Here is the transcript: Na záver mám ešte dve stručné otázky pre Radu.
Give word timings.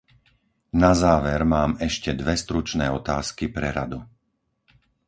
Na 0.81 0.91
záver 1.03 1.41
mám 1.53 1.71
ešte 1.89 2.11
dve 2.21 2.33
stručné 2.43 2.85
otázky 2.99 3.45
pre 3.55 3.67
Radu. 3.77 3.99